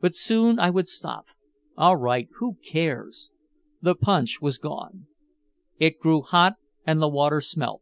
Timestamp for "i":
0.58-0.70